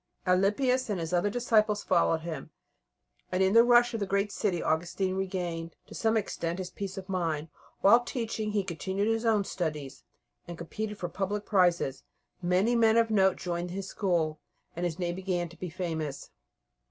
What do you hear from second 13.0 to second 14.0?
note joined his